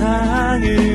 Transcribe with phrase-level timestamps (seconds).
[0.00, 0.89] 세상을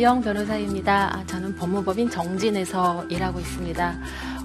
[0.00, 1.10] 박지영 변호사입니다.
[1.14, 3.98] 아, 저는 법무법인 정진에서 일하고 있습니다.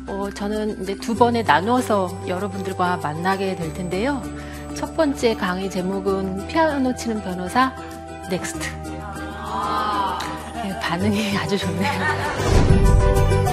[0.07, 4.21] 어, 저는 이제 두 번에 나누어서 여러분들과 만나게 될 텐데요.
[4.75, 7.73] 첫 번째 강의 제목은 피아노 치는 변호사
[8.29, 8.59] next.
[10.61, 13.44] 네, 반응이 아주 좋네요.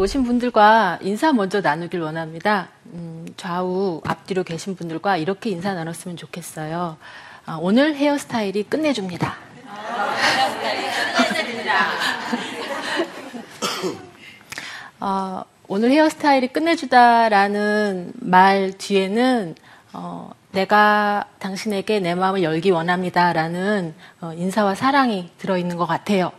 [0.00, 2.70] 오신 분들과 인사 먼저 나누길 원합니다.
[2.86, 6.96] 음, 좌우 앞뒤로 계신 분들과 이렇게 인사 나눴으면 좋겠어요.
[7.44, 9.36] 아, 오늘 헤어스타일이 끝내줍니다.
[15.00, 19.54] 어, 오늘 헤어스타일이 끝내주다라는 말 뒤에는
[19.92, 26.32] 어, 내가 당신에게 내 마음을 열기 원합니다라는 어, 인사와 사랑이 들어있는 것 같아요.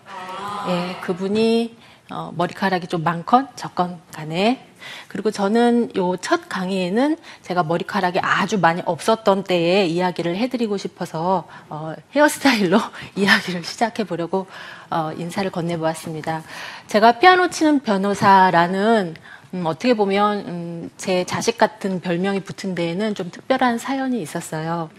[0.67, 1.80] 예, 그분이
[2.11, 4.67] 어, 머리카락이 좀 많건 적건 간에
[5.07, 11.93] 그리고 저는 요 첫 강의에는 제가 머리카락이 아주 많이 없었던 때에 이야기를 해드리고 싶어서 어,
[12.15, 12.79] 헤어스타일로
[13.15, 14.47] 이야기를 시작해 보려고
[14.89, 16.43] 어, 인사를 건네보았습니다.
[16.87, 19.15] 제가 피아노 치는 변호사라는
[19.53, 24.89] 음, 어떻게 보면 음, 제 자식 같은 별명이 붙은 데에는 좀 특별한 사연이 있었어요.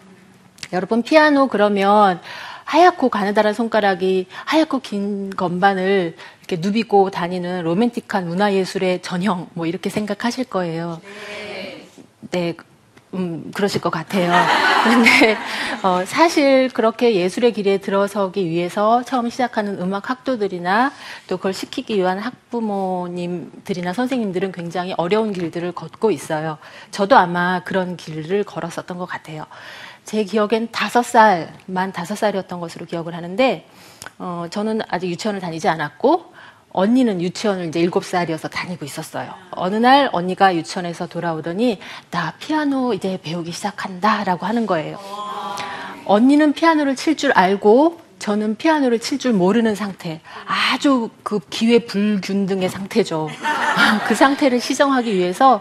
[0.72, 2.20] 여러분 피아노 그러면
[2.64, 10.44] 하얗고 가느다란 손가락이 하얗고 긴 건반을 이렇게 누비고 다니는 로맨틱한 문화예술의 전형 뭐 이렇게 생각하실
[10.44, 11.00] 거예요.
[11.02, 11.86] 네,
[12.30, 12.54] 네
[13.14, 14.32] 음, 그러실 것 같아요.
[14.84, 15.36] 그런데
[15.82, 20.92] 어, 사실 그렇게 예술의 길에 들어서기 위해서 처음 시작하는 음악 학도들이나
[21.28, 26.56] 또 그걸 시키기 위한 학부모님들이나 선생님들은 굉장히 어려운 길들을 걷고 있어요.
[26.90, 29.46] 저도 아마 그런 길을 걸었었던 것 같아요.
[30.04, 33.68] 제 기억엔 다섯 살, 만 다섯 살이었던 것으로 기억을 하는데,
[34.18, 36.31] 어, 저는 아직 유치원을 다니지 않았고,
[36.72, 39.33] 언니는 유치원을 이제 일곱 살이어서 다니고 있었어요.
[39.50, 41.78] 어느 날 언니가 유치원에서 돌아오더니,
[42.10, 44.99] 나 피아노 이제 배우기 시작한다 라고 하는 거예요.
[46.06, 50.21] 언니는 피아노를 칠 줄 알고, 저는 피아노를 칠 줄 모르는 상태.
[50.47, 53.28] 아주 그 기회 불균등의 상태죠.
[54.06, 55.60] 그 상태를 시정하기 위해서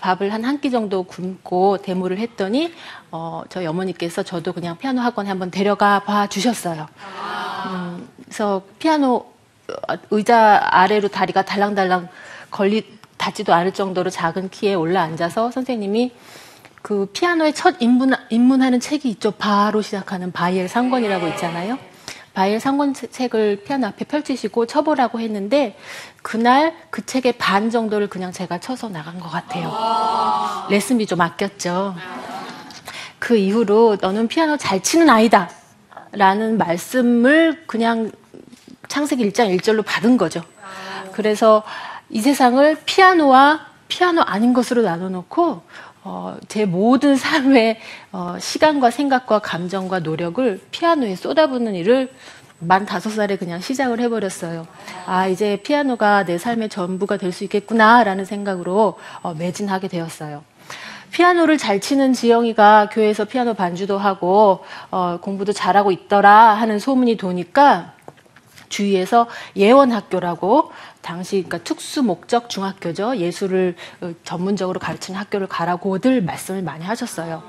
[0.00, 2.72] 밥을 한 한 끼 정도 굶고 데모를 했더니
[3.10, 6.88] 어, 저희 어머니께서 저도 그냥 피아노 학원에 한번 데려가 봐 주셨어요.
[7.66, 9.32] 음, 그래서 피아노 어,
[10.10, 12.08] 의자 아래로 다리가 달랑달랑
[12.50, 16.12] 걸리 닿지도 않을 정도로 작은 키에 올라 앉아서 선생님이
[16.82, 19.32] 그 피아노의 첫 입문, 입문하는 책이 있죠.
[19.32, 21.78] 바로 시작하는 바이엘 상권이라고 있잖아요.
[22.34, 25.76] 바이엘 상권 책을 피아노 앞에 펼치시고 쳐보라고 했는데
[26.22, 29.74] 그날 그 책의 반 정도를 그냥 제가 쳐서 나간 것 같아요.
[30.70, 31.96] 레슨비 좀 아꼈죠.
[33.18, 35.50] 그 이후로 너는 피아노 잘 치는 아이다.
[36.12, 38.12] 라는 말씀을 그냥
[38.88, 40.42] 창세기 1장 1절로 받은 거죠.
[41.12, 41.62] 그래서
[42.10, 45.62] 이 세상을 피아노와 피아노 아닌 것으로 나눠놓고
[46.04, 47.78] 어, 제 모든 삶의
[48.12, 52.10] 어, 시간과 생각과 감정과 노력을 피아노에 쏟아붓는 일을
[52.60, 54.66] 만 다섯 살에 그냥 시작을 해버렸어요.
[55.06, 60.42] 아, 이제 피아노가 내 삶의 전부가 될 수 있겠구나라는 생각으로 어, 매진하게 되었어요.
[61.10, 67.92] 피아노를 잘 치는 지영이가 교회에서 피아노 반주도 하고 어, 공부도 잘하고 있더라 하는 소문이 도니까
[68.68, 70.72] 주위에서 예원학교라고
[71.02, 77.42] 당시 그러니까 특수 목적 중학교죠 예술을 어, 전문적으로 가르치는 학교를 가라고들 말씀을 많이 하셨어요.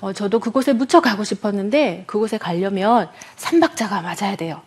[0.00, 4.60] 어, 저도 그곳에 무척 가고 싶었는데 그곳에 가려면 삼박자가 맞아야 돼요.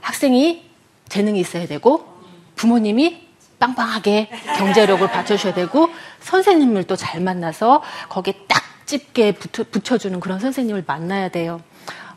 [0.00, 0.70] 학생이
[1.08, 2.06] 재능이 있어야 되고
[2.56, 3.28] 부모님이
[3.58, 5.88] 빵빵하게 경제력을 받쳐줘야 되고
[6.20, 8.62] 선생님을 또 잘 만나서 거기에 딱
[9.38, 11.62] 붙여, 붙여주는 그런 선생님을 만나야 돼요.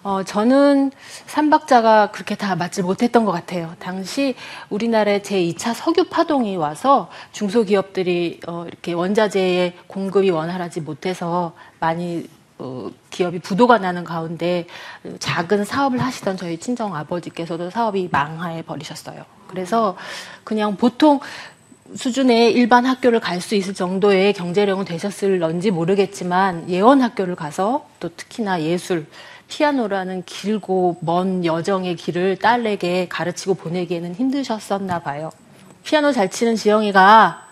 [0.05, 0.91] 어, 저는
[1.25, 3.73] 삼박자가 그렇게 다 맞지 못했던 것 같아요.
[3.79, 4.35] 당시
[4.69, 12.29] 우리나라에 제2차 석유 파동이 와서 중소기업들이 어, 이렇게 원자재의 공급이 원활하지 못해서 많이
[12.59, 14.67] 어, 기업이 부도가 나는 가운데
[15.17, 19.25] 작은 사업을 하시던 저희 친정 아버지께서도 사업이 망해 버리셨어요.
[19.47, 19.97] 그래서
[20.43, 21.19] 그냥 보통
[21.95, 28.61] 수준의 일반 학교를 갈 수 있을 정도의 경제력은 되셨을런지 모르겠지만 예원 학교를 가서 또 특히나
[28.61, 29.07] 예술
[29.47, 35.31] 피아노라는 길고 먼 여정의 길을 딸에게 가르치고 보내기에는 힘드셨었나 봐요.
[35.83, 37.45] 피아노 잘 치는 지영이가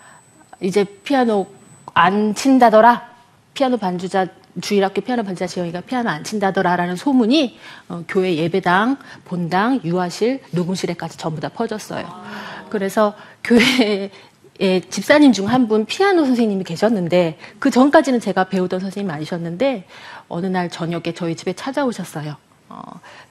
[0.60, 1.46] 이제 피아노
[1.94, 3.14] 안 친다더라.
[3.54, 4.26] 피아노 반주자
[4.60, 7.58] 주일학교 피아노 반주자 지영이가 피아노 안 친다더라라는 소문이
[7.88, 12.04] 어, 교회 예배당, 본당, 유아실, 녹음실에까지 전부 다 퍼졌어요.
[12.70, 14.10] 그래서 교회
[14.60, 19.86] 에 집사님 중 한 분 피아노 선생님이 계셨는데 그 전까지는 제가 배우던 선생님이 아니셨는데
[20.28, 22.36] 어느 날 저녁에 저희 집에 찾아오셨어요.
[22.68, 22.80] 어,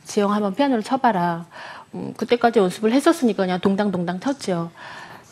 [0.04, 1.46] 지영 한번 피아노를 쳐봐라.
[1.96, 4.72] 음, 그때까지 연습을 했었으니까 그냥 동당동당 쳤죠.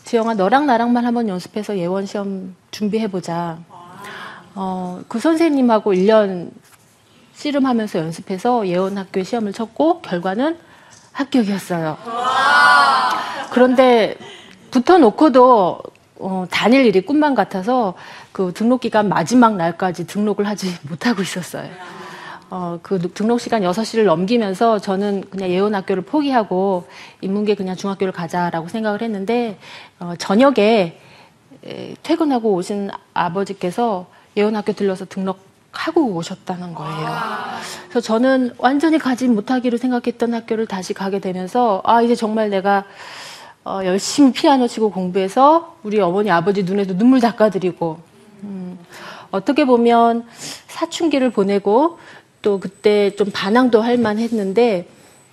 [0.04, 3.58] 지영아 너랑 나랑만 한번 연습해서 예원 시험 준비해보자.
[4.54, 6.50] 어, 그 선생님하고 1년
[7.34, 10.58] 씨름하면서 연습해서 예원 학교 시험을 쳤고 결과는
[11.12, 11.98] 합격이었어요.
[13.50, 14.16] 그런데
[14.72, 15.78] 붙어놓고도
[16.18, 17.94] 어, 다닐 일이 꿈만 같아서
[18.32, 21.70] 그 등록 기간 마지막 날까지 등록을 하지 못하고 있었어요.
[22.50, 26.86] 어, 그 등록 시간 6시를 넘기면서 저는 그냥 예원 학교를 포기하고
[27.22, 29.58] 인문계 그냥 중학교를 가자라고 생각을 했는데
[30.00, 30.98] 어, 저녁에
[31.64, 37.08] 에, 퇴근하고 오신 아버지께서 예원 학교 들러서 등록하고 오셨다는 거예요.
[37.88, 42.84] 그래서 저는 완전히 가지 못하기로 생각했던 학교를 다시 가게 되면서 아 이제 정말 내가
[43.64, 47.98] 어, 열심히 피아노 치고 공부해서 우리 어머니 아버지 눈에도 눈물 닦아드리고
[48.42, 48.78] 음,
[49.30, 50.26] 어떻게 보면
[50.66, 51.98] 사춘기를 보내고
[52.42, 54.88] 또 그때 좀 반항도 할 만했는데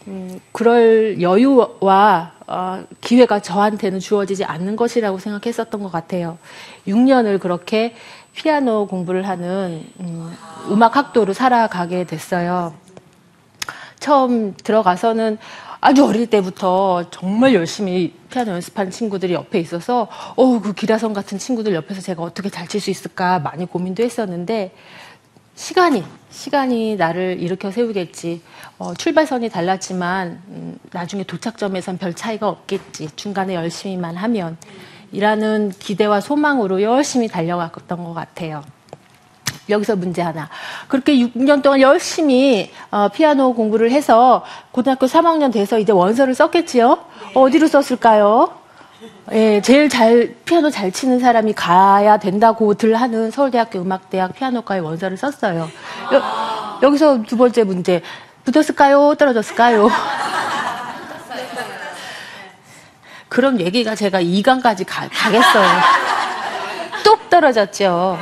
[0.07, 6.37] 음, 그럴 여유와 어, 기회가 저한테는 주어지지 않는 것이라고 생각했었던 것 같아요.
[6.87, 7.95] 6년을 그렇게
[8.33, 10.31] 피아노 공부를 하는 음,
[10.69, 12.73] 음악 학도로 살아가게 됐어요.
[13.99, 15.37] 처음 들어가서는
[15.81, 21.73] 아주 어릴 때부터 정말 열심히 피아노 연습하는 친구들이 옆에 있어서 어우 그 기라성 같은 친구들
[21.73, 24.73] 옆에서 제가 어떻게 잘 칠 수 있을까 많이 고민도 했었는데
[25.55, 28.41] 시간이 시간이 나를 일으켜 세우겠지.
[28.77, 33.09] 어, 출발선이 달랐지만 음, 나중에 도착점에선 별 차이가 없겠지.
[33.15, 34.57] 중간에 열심히만 하면.
[35.11, 38.63] 이라는 기대와 소망으로 열심히 달려갔던 것 같아요.
[39.69, 40.50] 여기서 문제 하나.
[40.88, 46.98] 그렇게 6년 동안 열심히 어, 피아노 공부를 해서 고등학교 3학년 돼서 이제 원서를 썼겠지요?
[47.33, 48.60] 어디로 썼을까요?
[49.31, 55.69] 예, 제일 잘 피아노 잘 치는 사람이 가야 된다고들 하는 서울대학교 음악대학 피아노과의 원서를 썼어요.
[56.13, 58.01] 여, 여기서 두 번째 문제.
[58.44, 59.15] 붙었을까요?
[59.15, 59.89] 떨어졌을까요?
[63.30, 65.68] 그런 얘기가 제가 2강까지 가, 가겠어요.
[67.04, 68.18] 뚝 떨어졌죠.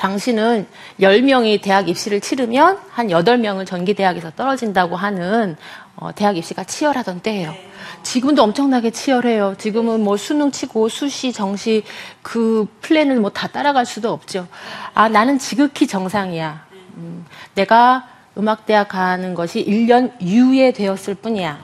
[0.00, 0.66] 당신은
[0.98, 5.56] 10명이 대학 입시를 치르면 한 8명은 전기대학에서 떨어진다고 하는
[5.94, 7.54] 어, 대학 입시가 치열하던 때예요.
[8.02, 9.56] 지금도 엄청나게 치열해요.
[9.58, 11.82] 지금은 뭐 수능 치고 수시, 정시
[12.22, 14.46] 그 플랜을 뭐 다 따라갈 수도 없죠.
[14.94, 16.64] 아, 나는 지극히 정상이야.
[16.96, 18.08] 음, 내가
[18.38, 21.60] 음악대학 가는 것이 1년 유예되었을 뿐이야.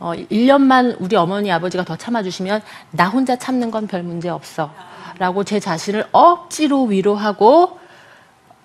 [0.00, 4.72] 어, 1년만 우리 어머니, 아버지가 더 참아주시면 나 혼자 참는 건 별 문제 없어.
[5.18, 7.78] 라고 제 자신을 억지로 위로하고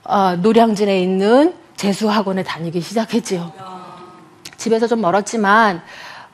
[0.04, 3.52] 어, 노량진에 있는 재수학원에 다니기 시작했지요.
[4.58, 5.82] 집에서 좀 멀었지만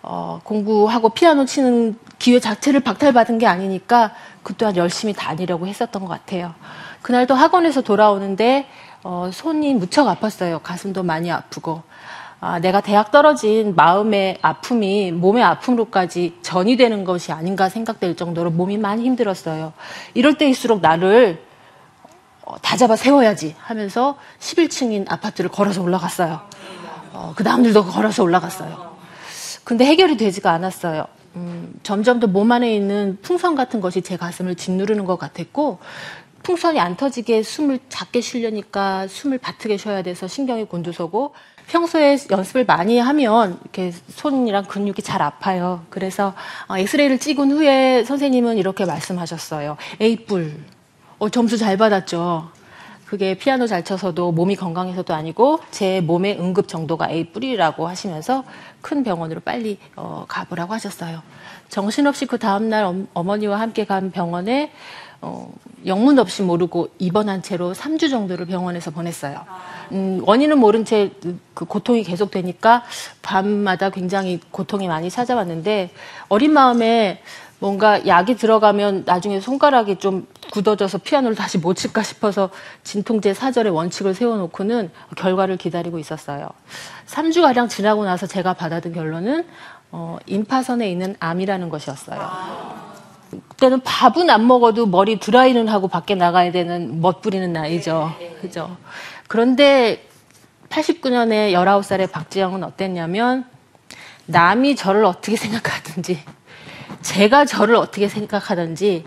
[0.01, 6.07] 어, 공부하고 피아노 치는 기회 자체를 박탈받은 게 아니니까 그 또한 열심히 다니려고 했었던 것
[6.09, 6.53] 같아요.
[7.01, 8.67] 그날도 학원에서 돌아오는데
[9.03, 10.61] 어, 손이 무척 아팠어요.
[10.61, 11.83] 가슴도 많이 아프고.
[12.41, 18.77] 아, 내가 대학 떨어진 마음의 아픔이 몸의 아픔으로까지 전이 되는 것이 아닌가 생각될 정도로 몸이
[18.77, 19.73] 많이 힘들었어요.
[20.13, 21.43] 이럴 때일수록 나를
[22.45, 26.39] 어, 다 잡아 세워야지 하면서 11층인 아파트를 걸어서 올라갔어요.
[27.13, 28.89] 어, 그 다음들도 걸어서 올라갔어요.
[29.65, 31.05] 근데 해결이 되지가 않았어요.
[31.35, 35.79] 음, 점점 더 몸 안에 있는 풍선 같은 것이 제 가슴을 짓누르는 것 같았고
[36.43, 41.33] 풍선이 안 터지게 숨을 작게 쉬려니까 숨을 바트게 쉬어야 돼서 신경이 곤두서고
[41.73, 45.85] 평소에 연습을 많이 하면 이렇게 손이랑 근육이 잘 아파요.
[45.89, 46.33] 그래서
[46.67, 49.77] 어, 엑스레이를 찍은 후에 선생님은 이렇게 말씀하셨어요.
[50.01, 50.63] A뿔.
[51.19, 52.49] 어, 점수 잘 받았죠.
[53.05, 58.43] 그게 피아노 잘 쳐서도 몸이 건강해서도 아니고 제 몸의 응급 정도가 A 뿌리라고 하시면서
[58.81, 61.21] 큰 병원으로 빨리 어, 가보라고 하셨어요.
[61.69, 64.71] 정신없이 그 다음날 엄- 어머니와 함께 간 병원에
[65.21, 65.53] 어,
[65.85, 69.45] 영문 없이 모르고 입원한 채로 3주 정도를 병원에서 보냈어요.
[69.91, 71.11] 음, 원인은 모른 채
[71.59, 72.83] 그 고통이 계속되니까
[73.21, 75.91] 밤마다 굉장히 고통이 많이 찾아왔는데
[76.29, 77.21] 어린 마음에
[77.59, 82.49] 뭔가 약이 들어가면 나중에 손가락이 좀 굳어져서 피아노를 다시 못 칠까 싶어서
[82.85, 86.47] 진통제 사절의 원칙을 세워놓고는 결과를 기다리고 있었어요.
[87.07, 89.45] 3주가량 지나고 나서 제가 받아든 결론은
[89.91, 92.88] 어, 임파선에 있는 암이라는 것이었어요.
[93.47, 98.13] 그때는 밥은 안 먹어도 머리 드라이는 하고 밖에 나가야 되는 멋부리는 나이죠.
[98.41, 98.75] 그죠.
[99.27, 100.07] 그런데
[100.69, 103.45] 89년에 19살의 박지영은 어땠냐면
[104.25, 106.19] 남이 저를 어떻게 생각하든지
[107.01, 109.05] 제가 저를 어떻게 생각하든지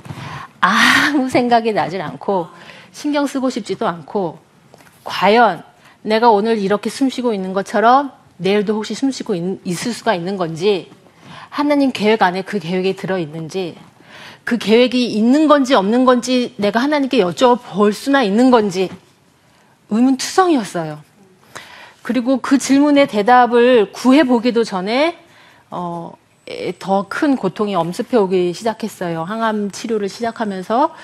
[0.61, 2.49] 아무 생각이 나질 않고
[2.93, 4.38] 신경 쓰고 싶지도 않고
[5.05, 5.64] 과연
[6.02, 10.37] 내가 오늘 이렇게 숨 쉬고 있는 것처럼 내일도 혹시 숨 쉬고 있, 있을 수가 있는
[10.37, 10.91] 건지
[11.49, 13.76] 하나님 계획 안에 그 계획이 들어 있는지
[14.45, 18.91] 그 계획이 있는 건지 없는 건지 내가 하나님께 여쭤볼 수나 있는 건지
[19.91, 21.01] 의문투성이었어요.
[22.03, 25.19] 그리고 그 질문의 대답을 구해보기도 전에
[25.71, 26.13] 어,
[26.79, 29.23] 더 큰 고통이 엄습해 오기 시작했어요.
[29.25, 30.95] 항암 치료를 시작하면서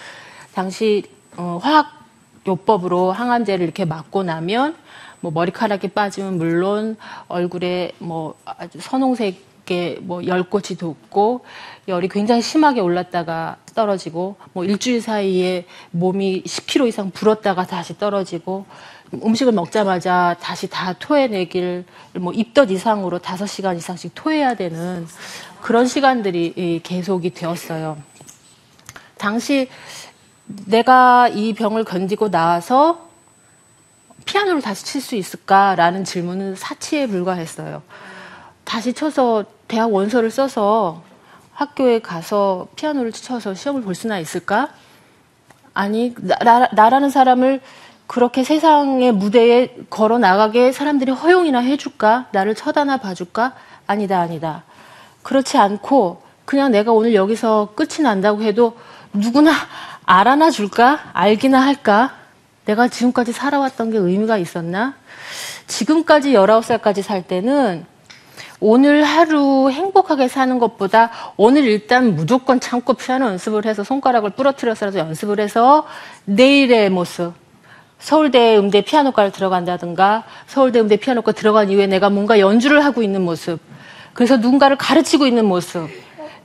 [0.54, 1.04] 당시
[1.36, 1.98] 어, 화학
[2.46, 4.74] 요법으로 항암제를 이렇게 맞고 나면
[5.20, 6.96] 뭐 머리카락이 빠지면 물론
[7.28, 11.44] 얼굴에 뭐 아주 선홍색 의뭐 열꽃이 돋고
[11.88, 18.66] 열이 굉장히 심하게 올랐다가 떨어지고 뭐 일주일 사이에 몸이 10kg 이상 불었다가 다시 떨어지고
[19.12, 21.84] 음식을 먹자마자 다시 다 토해내기를
[22.20, 25.06] 뭐 입덧 이상으로 5시간 이상씩 토해야 되는
[25.62, 27.96] 그런 시간들이 계속이 되었어요.
[29.16, 29.68] 당시
[30.66, 33.08] 내가 이 병을 견디고 나와서
[34.24, 37.82] 피아노를 다시 칠 수 있을까라는 질문은 사치에 불과했어요.
[38.64, 41.02] 다시 쳐서 대학 원서를 써서
[41.52, 44.70] 학교에 가서 피아노를 쳐서 시험을 볼 수나 있을까?
[45.74, 47.60] 아니, 나, 나라는 사람을
[48.06, 52.26] 그렇게 세상의 무대에 걸어 나가게 사람들이 허용이나 해줄까?
[52.32, 53.54] 나를 쳐다나 봐줄까?
[53.86, 54.64] 아니다, 아니다.
[55.22, 58.76] 그렇지 않고 그냥 내가 오늘 여기서 끝이 난다고 해도
[59.12, 59.52] 누구나
[60.06, 61.10] 알아나 줄까?
[61.12, 62.14] 알기나 할까?
[62.64, 64.94] 내가 지금까지 살아왔던 게 의미가 있었나?
[65.66, 67.84] 지금까지 19살까지 살 때는
[68.60, 75.38] 오늘 하루 행복하게 사는 것보다 오늘 일단 무조건 참고 피아노 연습을 해서 손가락을 부러뜨려서라도 연습을
[75.38, 75.86] 해서
[76.24, 77.34] 내일의 모습,
[77.98, 83.60] 서울대 음대 피아노과를 들어간다든가 서울대 음대 피아노과 들어간 이후에 내가 뭔가 연주를 하고 있는 모습
[84.12, 85.88] 그래서 누군가를 가르치고 있는 모습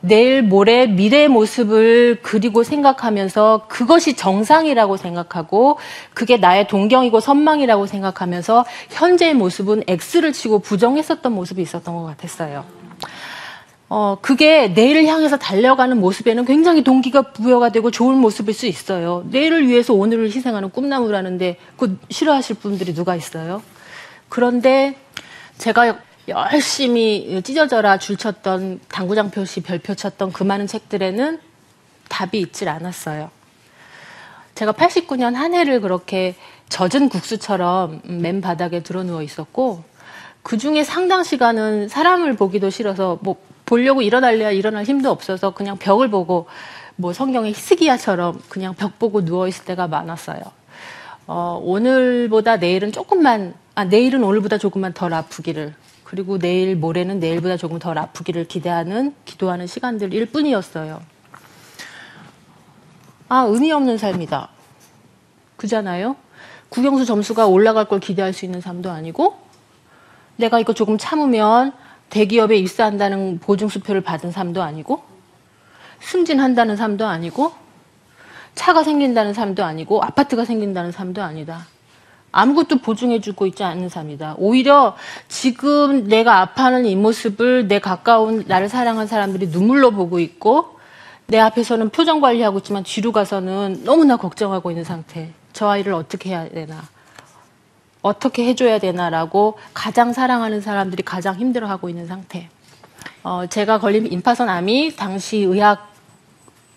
[0.05, 5.77] 내일 모레 미래의 모습을 그리고 생각하면서 그것이 정상이라고 생각하고
[6.13, 12.65] 그게 나의 동경이고 선망이라고 생각하면서 현재의 모습은 X를 치고 부정했었던 모습이 있었던 것 같았어요.
[13.87, 19.23] 어, 그게 내일을 향해서 달려가는 모습에는 굉장히 동기가 부여가 되고 좋은 모습일 수 있어요.
[19.29, 23.61] 내일을 위해서 오늘을 희생하는 꿈나무라는데 그 싫어하실 분들이 누가 있어요?
[24.27, 24.95] 그런데
[25.59, 31.39] 제가 열심히 찢어져라 줄쳤던 당구장 표시 별표 쳤던 그 많은 책들에는
[32.07, 33.29] 답이 있질 않았어요.
[34.55, 36.35] 제가 89년 한 해를 그렇게
[36.69, 39.83] 젖은 국수처럼 맨 바닥에 드러 누워 있었고
[40.43, 46.09] 그 중에 상당 시간은 사람을 보기도 싫어서 뭐 보려고 일어날래야 일어날 힘도 없어서 그냥 벽을
[46.09, 46.47] 보고
[46.95, 50.41] 뭐 성경의 히스기야처럼 그냥 벽 보고 누워 있을 때가 많았어요.
[51.25, 55.73] 어, 오늘보다 내일은 조금만 아 내일은 오늘보다 조금만 덜 아프기를
[56.13, 61.01] 그리고 내일 모레는 내일보다 조금 덜 아프기를 기대하는 기도하는 시간들일 뿐이었어요.
[63.29, 64.49] 아 의미 없는 삶이다.
[65.57, 66.15] 그잖아요.
[66.69, 69.39] 국영수 점수가 올라갈 걸 기대할 수 있는 삶도 아니고
[70.35, 71.71] 내가 이거 조금 참으면
[72.11, 75.01] 대기업에 입사한다는 보증수표를 받은 삶도 아니고
[75.99, 77.53] 승진한다는 삶도 아니고
[78.53, 81.65] 차가 생긴다는 삶도 아니고 아파트가 생긴다는 삶도 아니다.
[82.33, 84.35] 아무것도 보증해주고 있지 않는 삶이다.
[84.37, 84.97] 오히려
[85.29, 90.79] 지금 내가 아파하는 이 모습을 내 가까운 나를 사랑한 사람들이 눈물로 보고 있고
[91.27, 95.31] 내 앞에서는 표정 관리하고 있지만 뒤로 가서는 너무나 걱정하고 있는 상태.
[95.53, 96.81] 저 아이를 어떻게 해야 되나.
[98.01, 102.49] 어떻게 해줘야 되나라고 가장 사랑하는 사람들이 가장 힘들어하고 있는 상태.
[103.21, 105.93] 어, 제가 걸린 임파선 암이 당시 의학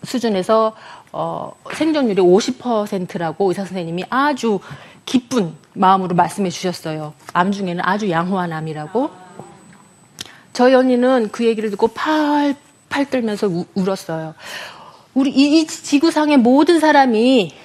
[0.03, 0.73] 수준에서
[1.11, 4.59] 어, 생존율이 50%라고 의사 선생님이 아주
[5.07, 7.13] 기쁜 마음으로 말씀해 주셨어요.
[7.33, 9.09] 암 중에는 아주 양호한 암이라고.
[10.53, 14.35] 저희 언니는 그 얘기를 듣고 팔팔 떨면서 우, 울었어요.
[15.13, 17.55] 우리 이, 이 지구상의 모든 사람이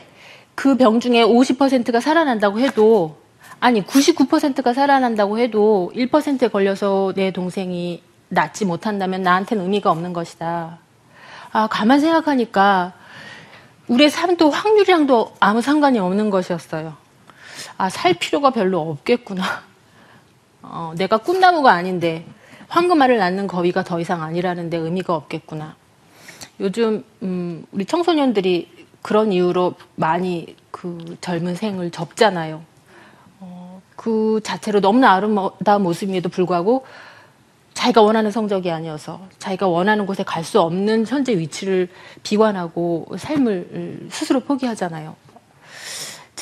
[0.55, 3.17] 그 병 중에 50%가 살아난다고 해도
[3.59, 10.79] 아니 99%가 살아난다고 해도 1%에 걸려서 내 동생이 낫지 못한다면 나한테는 의미가 없는 것이다.
[11.51, 12.93] 아 가만 생각하니까
[13.89, 17.02] 우리의 삶도 확률이랑도 아무 상관이 없는 것이었어요.
[17.79, 19.43] 아 살 필요가 별로 없겠구나.
[20.63, 22.25] 어, 내가 꿈나무가 아닌데
[22.69, 25.77] 황금알을 낳는 거위가 더 이상 아니라는데 의미가 없겠구나.
[26.61, 32.63] 요즘 음, 우리 청소년들이 그런 이유로 많이 그 젊은 생을 접잖아요.
[33.41, 36.87] 어, 그 자체로 너무나 아름다운 모습임에도 불구하고
[37.75, 41.89] 자기가 원하는 성적이 아니어서 자기가 원하는 곳에 갈 수 없는 현재 위치를
[42.23, 45.17] 비관하고 삶을 스스로 포기하잖아요.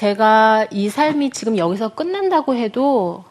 [0.00, 3.22] 제가 이 삶이 지금 여기서 끝난다고 해도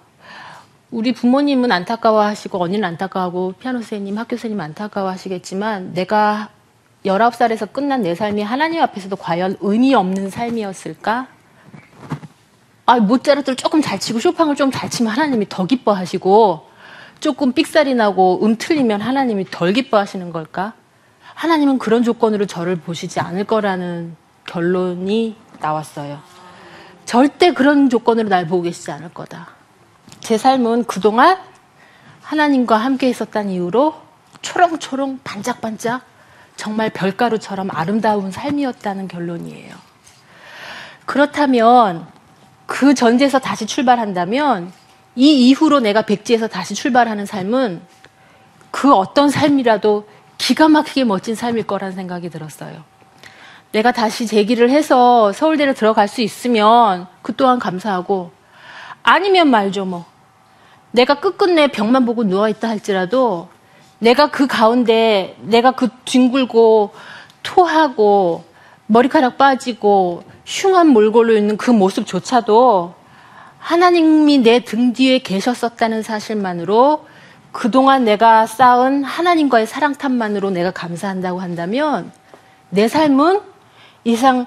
[0.91, 6.49] 우리 부모님은 안타까워하시고 언니는 안타까워하고 피아노 선생님, 학교 선생님 안타까워하시겠지만 내가
[7.07, 11.25] 19살에서 끝난 내 삶이 하나님 앞에서도 과연 의미 없는 삶이었을까?
[12.85, 16.67] 아, 모짜르트를 조금 잘 치고 쇼팡을 좀 잘 치면 하나님이 더 기뻐하시고
[17.19, 20.73] 조금 삑살이 나고 음 틀리면 하나님이 덜 기뻐하시는 걸까?
[21.33, 26.38] 하나님은 그런 조건으로 저를 보시지 않을 거라는 결론이 나왔어요.
[27.09, 29.47] 절대 그런 조건으로 날 보고 계시지 않을 거다.
[30.19, 31.39] 제 삶은 그동안
[32.21, 33.95] 하나님과 함께 있었다는 이유로
[34.43, 36.03] 초롱초롱 반짝반짝
[36.55, 39.73] 정말 별가루처럼 아름다운 삶이었다는 결론이에요.
[41.07, 42.05] 그렇다면
[42.67, 44.71] 그 전제에서 다시 출발한다면
[45.15, 47.81] 이 이후로 내가 백지에서 다시 출발하는 삶은
[48.69, 52.83] 그 어떤 삶이라도 기가 막히게 멋진 삶일 거라는 생각이 들었어요.
[53.71, 58.31] 내가 다시 재기를 해서 서울대를 들어갈 수 있으면 그 또한 감사하고
[59.03, 60.05] 아니면 말죠 뭐.
[60.91, 63.47] 내가 끝끝내 벽만 보고 누워있다 할지라도
[63.99, 66.91] 내가 그 가운데 내가 그 뒹굴고
[67.43, 68.43] 토하고
[68.87, 72.95] 머리카락 빠지고 흉한 몰골로 있는 그 모습조차도
[73.59, 77.05] 하나님이 내 등 뒤에 계셨었다는 사실만으로
[77.51, 82.11] 그동안 내가 쌓은 하나님과의 사랑탑만으로 내가 감사한다고 한다면
[82.69, 83.41] 내 삶은
[84.03, 84.45] 이상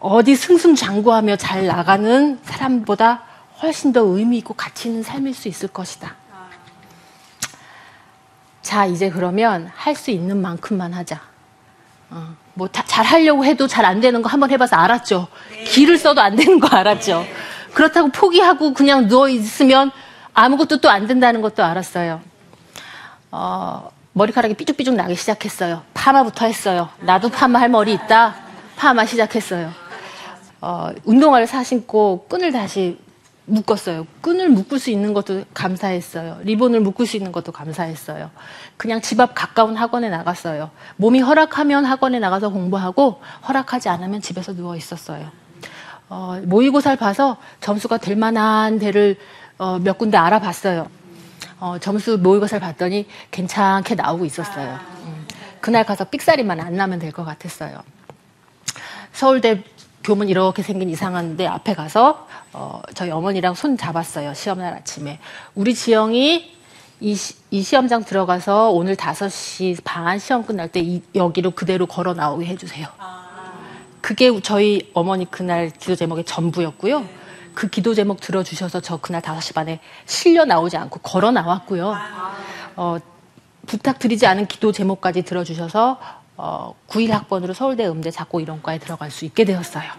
[0.00, 3.22] 어디 승승장구하며 잘 나가는 사람보다
[3.62, 6.14] 훨씬 더 의미 있고 가치 있는 삶일 수 있을 것이다.
[8.62, 11.20] 자, 이제 그러면 할 수 있는 만큼만 하자.
[12.10, 15.28] 어, 뭐잘 하려고 해도 잘 안 되는 거 한번 해봐서 알았죠.
[15.50, 15.64] 네.
[15.64, 17.20] 길을 써도 안 되는 거 알았죠.
[17.20, 17.32] 네.
[17.74, 19.90] 그렇다고 포기하고 그냥 누워 있으면
[20.34, 22.20] 아무것도 또 안 된다는 것도 알았어요.
[23.30, 25.82] 어, 머리카락이 삐죽삐죽 나기 시작했어요.
[25.94, 26.88] 파마부터 했어요.
[27.00, 28.34] 나도 파마 할 머리 있다.
[28.80, 29.70] 파마 시작했어요.
[30.62, 32.98] 어, 운동화를 사 신고 끈을 다시
[33.44, 34.06] 묶었어요.
[34.22, 36.38] 끈을 묶을 수 있는 것도 감사했어요.
[36.44, 38.30] 리본을 묶을 수 있는 것도 감사했어요.
[38.78, 40.70] 그냥 집 앞 가까운 학원에 나갔어요.
[40.96, 45.30] 몸이 허락하면 학원에 나가서 공부하고 허락하지 않으면 집에서 누워 있었어요.
[46.08, 49.16] 어, 모의고사를 봐서 점수가 될 만한 데를
[49.58, 50.88] 어, 몇 군데 알아봤어요.
[51.58, 54.78] 어, 점수 모의고사를 봤더니 괜찮게 나오고 있었어요.
[55.04, 55.26] 음,
[55.60, 57.82] 그날 가서 삑사리만 안 나면 될 것 같았어요.
[59.12, 59.62] 서울대
[60.02, 64.34] 교문 이렇게 생긴 이상한데 앞에 가서 어, 저희 어머니랑 손 잡았어요.
[64.34, 65.18] 시험날 아침에.
[65.54, 66.58] 우리 지영이
[67.00, 72.14] 이, 시, 이 시험장 들어가서 오늘 5시 반 시험 끝날 때 이, 여기로 그대로 걸어
[72.14, 72.86] 나오게 해주세요.
[74.00, 77.06] 그게 저희 어머니 그날 기도 제목의 전부였고요.
[77.54, 81.94] 그 기도 제목 들어주셔서 저 그날 5시 반에 실려 나오지 않고 걸어 나왔고요.
[82.76, 82.96] 어,
[83.66, 85.98] 부탁드리지 않은 기도 제목까지 들어주셔서
[86.42, 89.90] 어, 91학번으로 서울대 음대 작곡 이론과에 들어갈 수 있게 되었어요.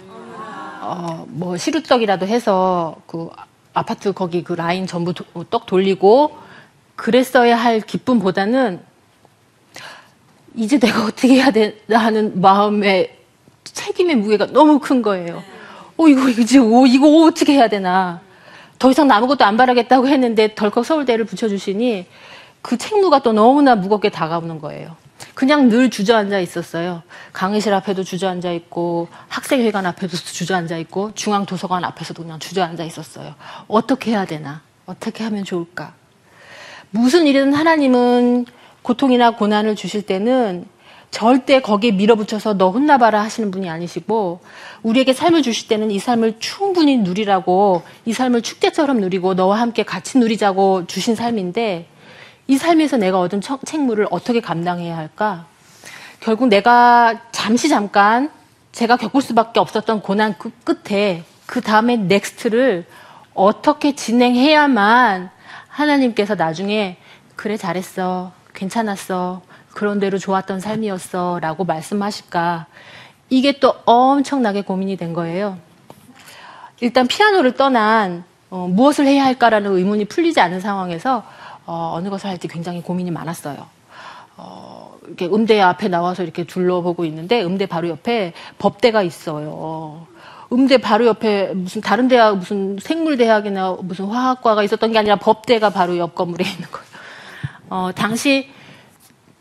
[0.81, 3.29] 어, 뭐 시루떡이라도 해서 그
[3.75, 6.35] 아파트 거기 그 라인 전부 도, 떡 돌리고
[6.95, 8.81] 그랬어야 할 기쁨보다는
[10.55, 13.15] 이제 내가 어떻게 해야 되나 하는 마음의
[13.63, 15.43] 책임의 무게가 너무 큰 거예요.
[15.95, 18.19] 어, 이거, 이제, 어, 이거 어떻게 해야 되나.
[18.79, 22.07] 더 이상 아무것도 안 바라겠다고 했는데 덜컥 서울대를 붙여주시니
[22.63, 25.00] 그 책무가 또 너무나 무겁게 다가오는 거예요.
[25.33, 27.03] 그냥 늘 주저앉아 있었어요.
[27.33, 33.35] 강의실 앞에도 주저앉아 있고 학생회관 앞에도 주저앉아 있고 중앙도서관 앞에서도 그냥 주저앉아 있었어요.
[33.67, 34.61] 어떻게 해야 되나?
[34.85, 35.93] 어떻게 하면 좋을까?
[36.89, 38.45] 무슨 일이든 하나님은
[38.81, 40.65] 고통이나 고난을 주실 때는
[41.11, 44.39] 절대 거기에 밀어붙여서 너 혼나봐라 하시는 분이 아니시고
[44.81, 50.17] 우리에게 삶을 주실 때는 이 삶을 충분히 누리라고 이 삶을 축제처럼 누리고 너와 함께 같이
[50.17, 51.87] 누리자고 주신 삶인데
[52.51, 55.45] 이 삶에서 내가 얻은 책무를 어떻게 감당해야 할까?
[56.19, 58.29] 결국 내가 잠시 잠깐
[58.73, 62.85] 제가 겪을 수밖에 없었던 고난 그 끝에 그 다음에 next를
[63.33, 65.29] 어떻게 진행해야만
[65.69, 66.97] 하나님께서 나중에
[67.37, 69.41] 그래 잘했어 괜찮았어
[69.73, 72.65] 그런 대로 좋았던 삶이었어 라고 말씀하실까
[73.29, 75.57] 이게 또 엄청나게 고민이 된 거예요
[76.81, 81.23] 일단 피아노를 떠난 어, 무엇을 해야 할까라는 의문이 풀리지 않은 상황에서
[81.65, 83.65] 어, 어느 것을 할지 굉장히 고민이 많았어요.
[84.37, 90.07] 어, 이렇게 음대 앞에 나와서 이렇게 둘러보고 있는데 음대 바로 옆에 법대가 있어요.
[90.53, 95.97] 음대 바로 옆에 무슨 다른 대학 무슨 생물대학이나 무슨 화학과가 있었던 게 아니라 법대가 바로
[95.97, 96.85] 옆 건물에 있는 거예요.
[97.69, 98.49] 어, 당시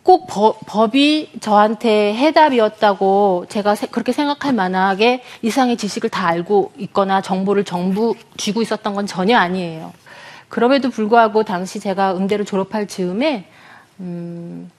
[0.02, 7.20] 꼭 법, 법이 저한테 해답이었다고 제가 세- 그렇게 생각할 만하게 이상의 지식을 다 알고 있거나
[7.20, 9.92] 정보를 정부 쥐고 있었던 건 전혀 아니에요.
[10.50, 13.48] 그럼에도 불구하고 당시 제가 음대를 졸업할 즈음에
[14.00, 14.70] 음,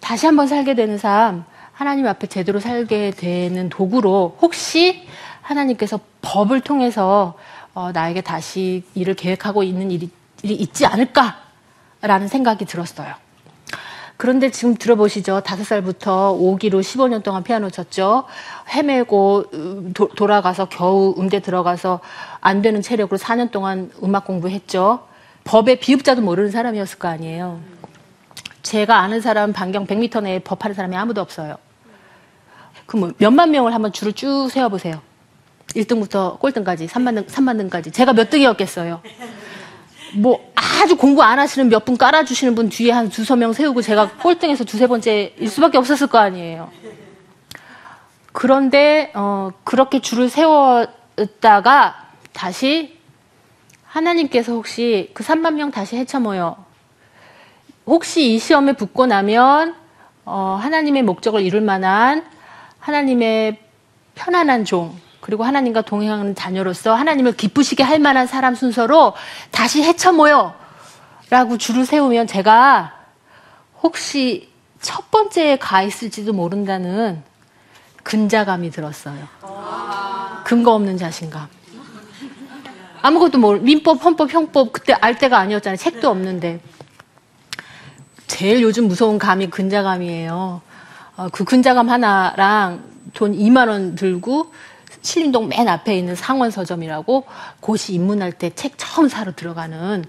[0.00, 5.06] 다시 한번 살게 되는 삶, 하나님 앞에 제대로 살게 되는 도구로 혹시
[5.42, 7.34] 하나님께서 법을 통해서
[7.74, 10.10] 어, 나에게 다시 일을 계획하고 있는 일이,
[10.42, 13.14] 일이 있지 않을까라는 생각이 들었어요.
[14.16, 15.40] 그런데 지금 들어보시죠.
[15.40, 18.24] 다섯 살부터 5기로 15년 동안 피아노 쳤죠.
[18.68, 22.00] 헤매고 음, 도- 돌아가서 겨우 음대 들어가서
[22.40, 25.09] 안 되는 체력으로 4년 동안 음악 공부했죠.
[25.44, 27.60] 법의 비읍자도 모르는 사람이었을 거 아니에요.
[28.62, 31.56] 제가 아는 사람 반경 100m 내에 법하는 사람이 아무도 없어요.
[32.86, 35.00] 그럼 뭐 몇만 명을 한번 줄을 쭉 세워보세요.
[35.74, 37.92] 1등부터 꼴등까지, 3만 등, 3만 등까지.
[37.92, 39.00] 제가 몇 등이었겠어요?
[40.14, 44.10] 뭐 아주 공부 안 하시는 몇 분 깔아주시는 분 뒤에 한 두서 명 세우고 제가
[44.18, 46.70] 꼴등에서 두세 번째일 수밖에 없었을 거 아니에요.
[48.32, 52.99] 그런데 어, 그렇게 줄을 세웠다가 다시
[53.90, 56.56] 하나님께서 혹시 그 3만 명 다시 헤쳐 모여
[57.86, 59.74] 혹시 이 시험에 붙고 나면
[60.24, 62.24] 어, 하나님의 목적을 이룰 만한
[62.78, 63.58] 하나님의
[64.14, 69.14] 편안한 종 그리고 하나님과 동행하는 자녀로서 하나님을 기쁘시게 할 만한 사람 순서로
[69.50, 70.54] 다시 헤쳐 모여
[71.28, 72.94] 라고 줄을 세우면 제가
[73.82, 74.50] 혹시
[74.80, 77.22] 첫 번째에 가 있을지도 모른다는
[78.02, 79.28] 근자감이 들었어요.
[80.44, 81.48] 근거 없는 자신감.
[83.02, 85.76] 아무것도 모르, 민법, 헌법, 형법, 그때 알 때가 아니었잖아요.
[85.76, 86.60] 책도 없는데.
[88.26, 90.60] 제일 요즘 무서운 감이 근자감이에요.
[91.16, 92.84] 어, 그 근자감 하나랑
[93.14, 94.52] 돈 2만 원 들고
[95.02, 97.26] 신림동 맨 앞에 있는 상원 서점이라고
[97.60, 100.04] 고시 입문할 때 책 처음 사러 들어가는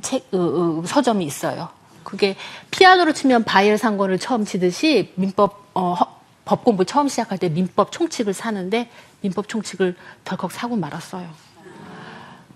[0.00, 1.68] 책 어, 어, 서점이 있어요.
[2.04, 2.36] 그게
[2.70, 7.92] 피아노로 치면 바이엘 상권을 처음 치듯이 민법 어, 허- 법 공부 처음 시작할 때 민법
[7.92, 8.88] 총칙을 사는데
[9.20, 11.28] 민법 총칙을 덜컥 사고 말았어요.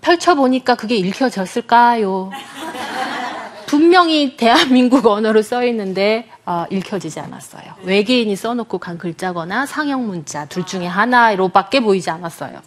[0.07, 2.31] 펼쳐 보니까 그게 읽혀졌을까요?
[3.65, 7.73] 분명히 대한민국 언어로 써 있는데 어, 읽혀지지 않았어요.
[7.83, 12.61] 외계인이 써놓고 간 글자거나 상형 문자 둘 중에 하나로밖에 보이지 않았어요.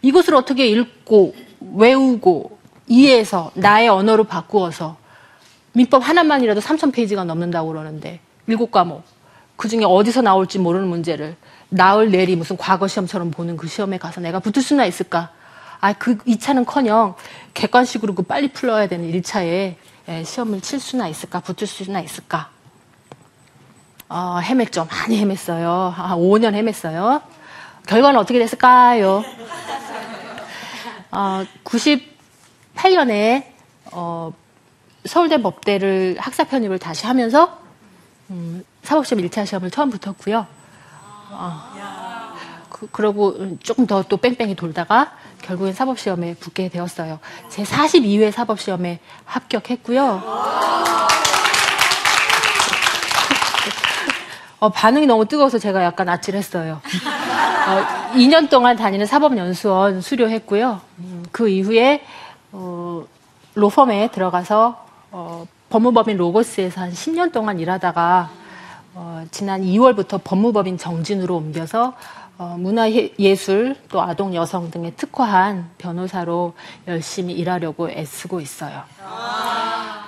[0.00, 1.34] 이것을 어떻게 읽고
[1.74, 2.56] 외우고
[2.86, 4.96] 이해해서 나의 언어로 바꾸어서
[5.74, 9.02] 민법 하나만이라도 3천 페이지가 넘는다고 그러는데 일곱 과목
[9.56, 11.36] 그 중에 어디서 나올지 모르는 문제를
[11.68, 15.32] 나흘 내리 무슨 과거 시험처럼 보는 그 시험에 가서 내가 붙을 수나 있을까?
[15.82, 17.16] 아, 그 2차는 커녕
[17.54, 19.74] 객관식으로 그 빨리 풀어야 되는 1차에
[20.24, 21.40] 시험을 칠 수나 있을까?
[21.40, 22.50] 붙을 수나 있을까?
[24.08, 24.86] 어, 헤맸죠.
[24.88, 25.90] 많이 헤맸어요.
[25.90, 27.20] 한 5년 헤맸어요.
[27.88, 29.24] 결과는 어떻게 됐을까요?
[31.10, 33.44] 어, 98년에
[33.90, 34.32] 어,
[35.04, 37.58] 서울대 법대를 학사 편입을 다시 하면서
[38.30, 40.46] 음, 사법시험 1차 시험을 처음 붙었고요.
[41.30, 41.60] 어,
[42.68, 47.18] 그, 그러고 조금 더 또 뺑뺑이 돌다가 결국엔 사법시험에 붙게 되었어요.
[47.48, 50.22] 제 42회 사법시험에 합격했고요.
[54.60, 56.74] 어, 반응이 너무 뜨거워서 제가 약간 아찔했어요.
[56.74, 60.80] 어, 2년 동안 다니는 사법연수원 수료했고요.
[60.98, 62.04] 음, 그 이후에
[62.52, 63.04] 어,
[63.54, 68.30] 로펌에 들어가서 어, 법무법인 로고스에서 한 10년 동안 일하다가
[68.94, 71.94] 어, 지난 2월부터 법무법인 정진으로 옮겨서
[72.38, 76.54] 어, 문화 예술 또 아동 여성 등에 특화한 변호사로
[76.88, 78.82] 열심히 일하려고 애쓰고 있어요.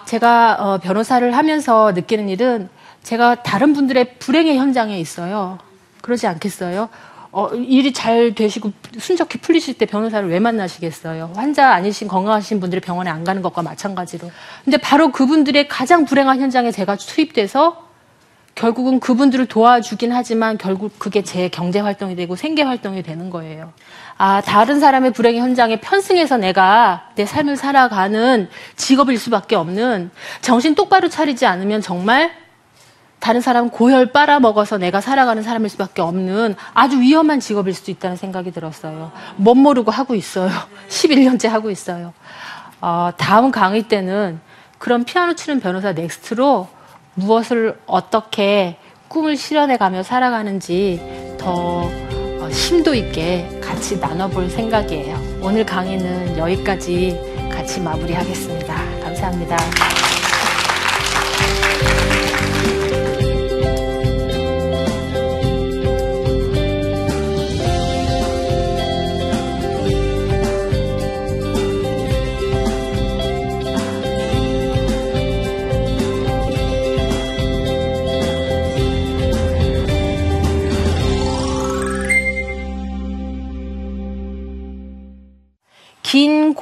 [0.06, 2.68] 제가 어, 변호사를 하면서 느끼는 일은
[3.02, 5.58] 제가 다른 분들의 불행의 현장에 있어요.
[6.00, 6.88] 그러지 않겠어요?
[7.30, 11.32] 어, 일이 잘 되시고 순적히 풀리실 때 변호사를 왜 만나시겠어요?
[11.34, 14.30] 환자 아니신 건강하신 분들이 병원에 안 가는 것과 마찬가지로.
[14.64, 17.83] 근데 바로 그분들의 가장 불행한 현장에 제가 투입돼서
[18.54, 23.72] 결국은 그분들을 도와주긴 하지만 결국 그게 제 경제 활동이 되고 생계 활동이 되는 거예요.
[24.16, 31.08] 아, 다른 사람의 불행의 현장에 편승해서 내가 내 삶을 살아가는 직업일 수밖에 없는 정신 똑바로
[31.08, 32.32] 차리지 않으면 정말
[33.18, 38.52] 다른 사람 고혈 빨아먹어서 내가 살아가는 사람일 수밖에 없는 아주 위험한 직업일 수도 있다는 생각이
[38.52, 39.10] 들었어요.
[39.36, 40.50] 멋 모르고 하고 있어요.
[40.88, 42.12] 11년째 하고 있어요.
[42.80, 44.40] 어, 다음 강의 때는
[44.78, 46.68] 그런 피아노 치는 변호사 넥스트로
[47.14, 48.76] 무엇을 어떻게
[49.08, 51.00] 꿈을 실현해 가며 살아가는지
[51.38, 55.40] 더 어, 심도 있게 같이 나눠볼 생각이에요.
[55.42, 58.74] 오늘 강의는 여기까지 같이 마무리하겠습니다.
[59.02, 59.56] 감사합니다.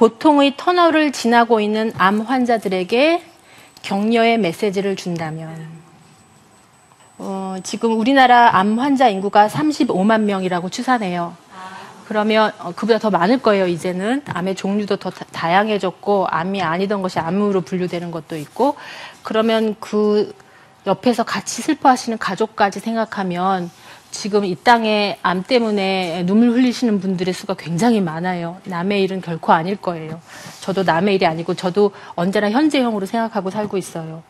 [0.03, 3.23] 고통의 터널을 지나고 있는 암 환자들에게
[3.83, 5.65] 격려의 메시지를 준다면,
[7.19, 11.37] 어, 지금 우리나라 암 환자 인구가 35만 명이라고 추산해요.
[12.05, 14.23] 그러면 어, 그보다 더 많을 거예요, 이제는.
[14.27, 18.75] 암의 종류도 더 다- 다양해졌고, 암이 아니던 것이 암으로 분류되는 것도 있고,
[19.21, 20.35] 그러면 그
[20.85, 23.71] 옆에서 같이 슬퍼하시는 가족까지 생각하면
[24.13, 28.61] 지금 이 땅에 암 때문에 눈물 흘리시는 분들의 수가 굉장히 많아요.
[28.65, 30.21] 남의 일은 결코 아닐 거예요.
[30.61, 34.21] 저도 남의 일이 아니고 저도 언제나 현재형으로 생각하고 살고 있어요.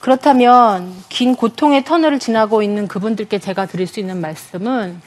[0.00, 5.00] 그렇다면 긴 고통의 터널을 지나고 있는 그분들께 제가 드릴 수 있는 말씀은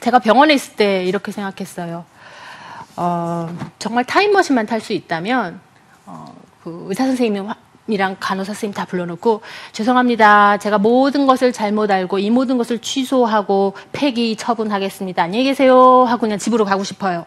[0.00, 2.04] 제가 병원에 있을 때 이렇게 생각했어요.
[2.96, 5.60] 어, 정말 타임머신만 탈 수 있다면
[6.04, 7.48] 어, 그 의사 선생님이
[7.86, 9.42] 랑 간호사 선생님 다 불러놓고
[9.72, 10.56] 죄송합니다.
[10.56, 15.22] 제가 모든 것을 잘못 알고 이 모든 것을 취소하고 폐기 처분하겠습니다.
[15.22, 17.26] 안녕히 계세요 하고 그냥 집으로 가고 싶어요.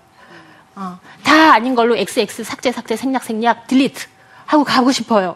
[0.75, 4.07] 어, 다 아닌 걸로 XX 삭제 삭제 생략 생략 딜리트
[4.47, 5.35] 하고 가고 싶어요.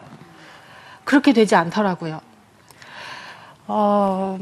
[1.04, 2.20] 그렇게 되지 않더라고요.
[3.68, 4.38] 어,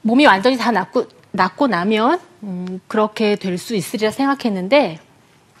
[0.00, 4.98] 몸이 완전히 다 낫고, 낫고 나면 음, 그렇게 될 수 있으리라 생각했는데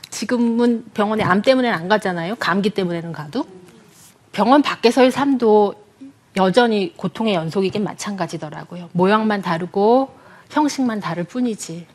[0.08, 2.36] 지금은 병원에 암 때문에는 안 가잖아요.
[2.36, 3.44] 감기 때문에는 가도.
[4.36, 5.74] 병원 밖에서의 삶도
[6.36, 8.90] 여전히 고통의 연속이긴 마찬가지더라고요.
[8.92, 10.10] 모양만 다르고
[10.50, 11.86] 형식만 다를 뿐이지.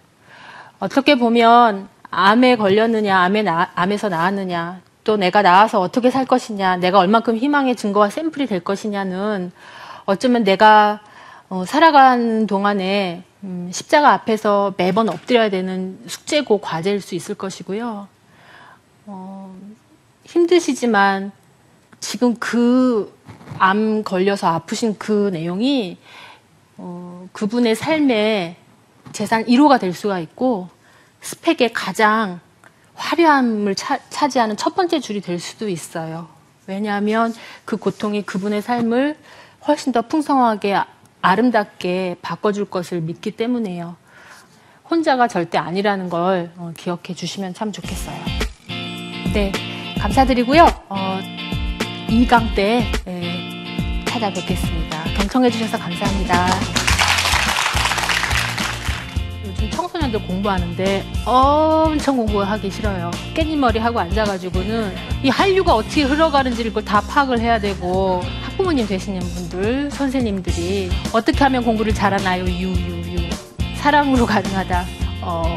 [0.80, 6.97] 어떻게 보면 암에 걸렸느냐, 암에 나, 암에서 나았느냐, 또 내가 나아서 어떻게 살 것이냐, 내가
[6.97, 9.51] 얼만큼 희망의 증거와 샘플이 될 것이냐는
[10.06, 10.99] 어쩌면 내가
[11.47, 18.08] 어, 살아가는 동안에 음, 십자가 앞에서 매번 엎드려야 되는 숙제고 과제일 수 있을 것이고요.
[19.06, 19.56] 어,
[20.25, 21.34] 힘드시지만
[22.02, 23.22] 지금 그
[23.62, 25.98] 암 걸려서 아프신 그 내용이
[26.78, 28.56] 어, 그분의 삶의
[29.12, 30.70] 재산 1호가 될 수가 있고
[31.22, 32.40] 스펙의 가장
[32.96, 36.28] 화려함을 차, 차지하는 첫 번째 줄이 될 수도 있어요.
[36.66, 37.34] 왜냐하면
[37.66, 39.18] 그 고통이 그분의 삶을
[39.68, 40.80] 훨씬 더 풍성하게
[41.22, 43.96] 아름답게 바꿔줄 것을 믿기 때문에요.
[44.90, 48.18] 혼자가 절대 아니라는 걸 어, 기억해 주시면 참 좋겠어요.
[49.34, 49.52] 네,
[50.00, 50.66] 감사드리고요.
[50.90, 51.40] 어,
[52.12, 55.04] 2강 때 예, 찾아뵙겠습니다.
[55.17, 56.47] 경청해 주셔서 감사합니다.
[59.45, 63.12] 요즘 청소년들 공부하는데 엄청 공부하기 싫어요.
[63.34, 64.93] 깻잎머리 하고 앉아가지고는
[65.24, 71.63] 이 한류가 어떻게 흘러가는지를 그걸 다 파악을 해야 되고 학부모님 되시는 분들, 선생님들이 어떻게 하면
[71.63, 72.43] 공부를 잘하나요?
[72.43, 73.30] 유유유.
[73.78, 74.86] 사랑으로 가능하다.
[75.21, 75.56] 어,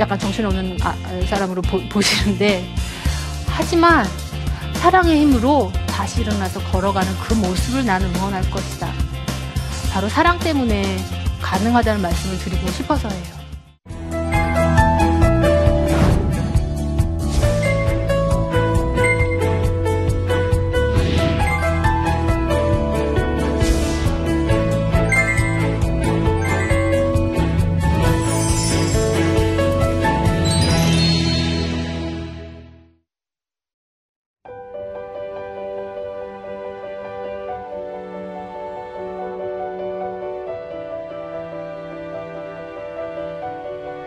[0.00, 0.96] 약간 정신없는 아-
[1.28, 2.66] 사람으로 보, 보시는데
[3.46, 4.04] 하지만
[4.82, 8.92] 사랑의 힘으로 다시 일어나서 걸어가는 그 모습을 나는 응원할 것이다.
[9.92, 10.98] 바로 사랑 때문에
[11.40, 13.41] 가능하다는 말씀을 드리고 싶어서예요.